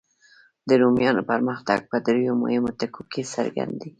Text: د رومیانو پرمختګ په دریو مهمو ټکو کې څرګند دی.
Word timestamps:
د 0.67 0.69
رومیانو 0.81 1.21
پرمختګ 1.31 1.79
په 1.89 1.97
دریو 2.05 2.33
مهمو 2.43 2.71
ټکو 2.79 3.01
کې 3.11 3.21
څرګند 3.33 3.73
دی. 3.81 3.89